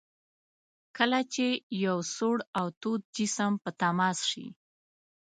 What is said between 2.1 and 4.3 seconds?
سوړ او تود جسم په تماس